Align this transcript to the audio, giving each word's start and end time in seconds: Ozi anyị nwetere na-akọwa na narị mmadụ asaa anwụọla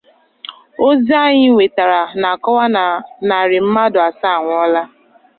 Ozi 0.87 1.13
anyị 1.23 1.47
nwetere 1.51 2.01
na-akọwa 2.19 2.65
na 2.75 2.83
narị 3.27 3.57
mmadụ 3.65 3.99
asaa 4.09 4.33
anwụọla 4.37 4.81